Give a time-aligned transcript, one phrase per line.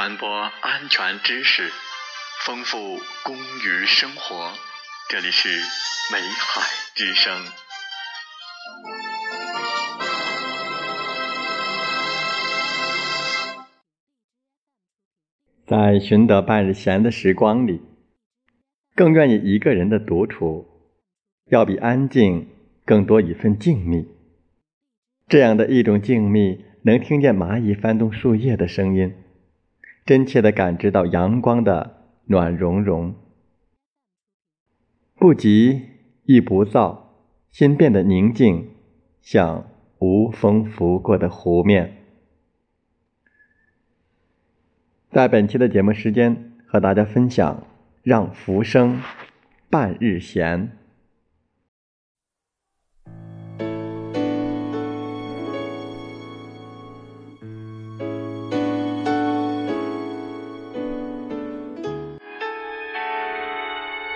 [0.00, 0.26] 传播
[0.62, 1.70] 安全知识，
[2.46, 2.78] 丰富
[3.22, 4.50] 公余生活。
[5.10, 5.50] 这里是
[6.10, 6.62] 美海
[6.94, 7.30] 之声。
[15.66, 17.82] 在寻得半日闲的时光里，
[18.94, 20.66] 更愿意一个人的独处，
[21.50, 22.48] 要比安静
[22.86, 24.06] 更多一份静谧。
[25.28, 26.60] 这样的一种静谧。
[26.84, 29.14] 能听见蚂蚁翻动树叶的声音，
[30.10, 33.14] 真切的感知到阳光的暖融融，
[35.14, 35.82] 不急
[36.24, 37.14] 亦不躁，
[37.52, 38.70] 心变得宁静，
[39.22, 39.70] 像
[40.00, 41.96] 无风拂过的湖面。
[45.12, 47.62] 在本期的节目时间，和大家分享
[48.02, 49.00] 让浮生
[49.70, 50.76] 半日闲。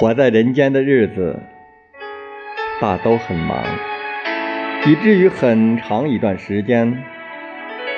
[0.00, 1.40] 活在人间的日子，
[2.80, 3.64] 大都很忙，
[4.86, 6.86] 以至于很长一段时间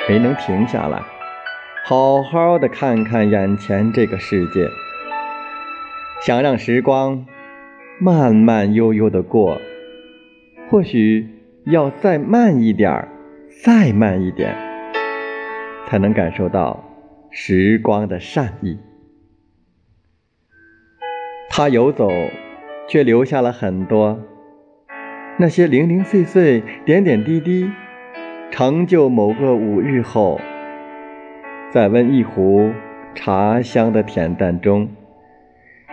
[0.09, 1.03] 没能停下来，
[1.85, 4.67] 好好的看看眼前这个世界。
[6.23, 7.27] 想让时光
[7.99, 9.61] 慢慢悠悠的过，
[10.71, 11.29] 或许
[11.67, 13.09] 要再慢一点儿，
[13.63, 14.57] 再慢一点，
[15.87, 16.83] 才能感受到
[17.31, 18.79] 时光的善意。
[21.53, 22.09] 他游走，
[22.89, 24.21] 却留下了很多
[25.37, 27.69] 那些零零碎碎、点点滴滴，
[28.53, 30.41] 成就某个五日后，
[31.73, 32.71] 在温一壶
[33.17, 34.89] 茶香的恬淡中，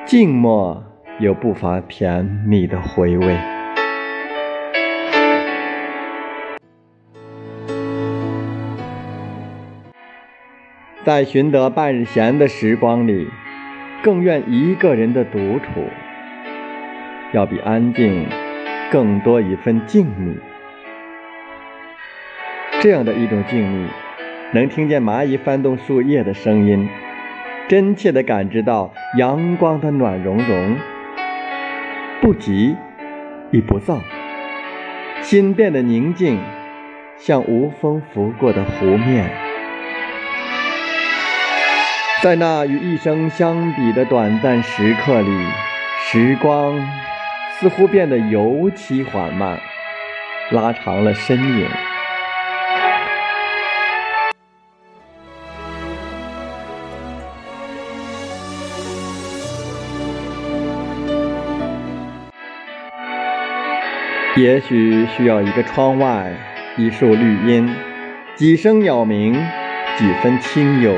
[0.05, 0.83] 静默
[1.19, 3.38] 又不乏甜蜜的回味。
[11.03, 13.28] 在寻得半日闲的时光里。
[14.03, 15.90] 更愿一个人的独处，
[17.34, 18.28] 要比安静
[18.91, 20.35] 更多一份静谧。
[22.80, 23.88] 这样的一种静谧，
[24.53, 26.88] 能听见蚂蚁翻动树叶的声音，
[27.68, 30.78] 真切地感知到阳光的暖融融，
[32.22, 32.75] 不急
[33.52, 34.00] 亦不躁，
[35.22, 36.40] 心变得宁静，
[37.18, 39.47] 像无风拂过的湖面。
[42.23, 45.29] 在那与一生相比的短暂时刻里，
[46.01, 46.75] 时光
[47.51, 49.59] 似乎变得尤其缓慢，
[50.50, 51.69] 拉长了身影。
[64.35, 66.31] 也许需要一个窗外，
[66.77, 67.73] 一树绿荫，
[68.35, 69.33] 几声鸟鸣，
[69.97, 70.95] 几分清幽。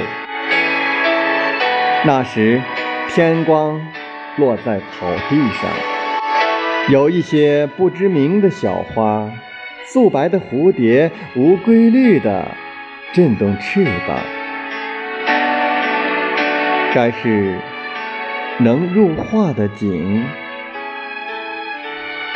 [2.06, 2.62] 那时，
[3.10, 3.80] 天光
[4.38, 5.70] 落在草地上，
[6.90, 9.30] 有一些不知名的小花，
[9.86, 12.46] 素白的蝴蝶无规律地
[13.14, 14.18] 震动翅膀，
[16.96, 17.60] 该是
[18.60, 20.24] 能入画的景，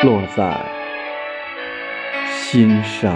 [0.04, 0.58] 落在
[2.28, 3.16] 心上。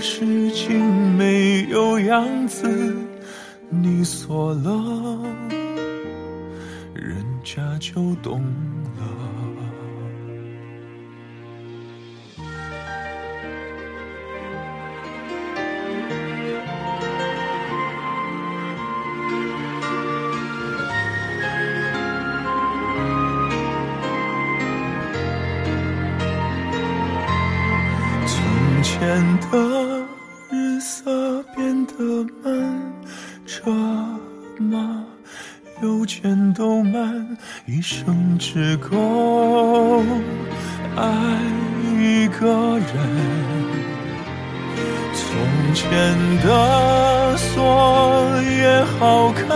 [0.00, 0.82] 要是竟
[1.18, 2.96] 没有样子，
[3.68, 5.20] 你锁了，
[6.94, 8.40] 人家就懂
[8.96, 9.04] 了。
[28.26, 29.89] 从前的
[36.22, 37.26] 全都慢，
[37.64, 40.04] 一生只够
[40.94, 41.02] 爱
[41.98, 42.86] 一个人。
[45.14, 45.88] 从前
[46.44, 49.46] 的锁也好看，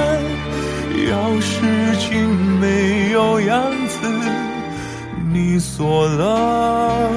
[0.95, 1.61] 钥匙
[1.99, 3.99] 竟没有样子，
[5.31, 7.11] 你锁了。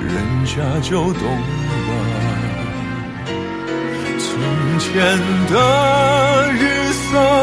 [0.00, 0.14] 人
[0.44, 1.92] 家就懂了。
[4.18, 4.30] 从
[4.78, 4.92] 前
[5.50, 5.54] 的
[6.52, 6.62] 日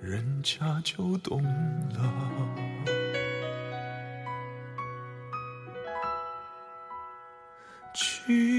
[0.00, 2.76] 人家就懂了。
[7.94, 8.55] 去。